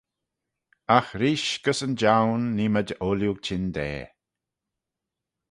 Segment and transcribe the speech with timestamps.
[0.97, 4.05] Agh reesht gys yn joan nee mayd ooilley çhyndaa.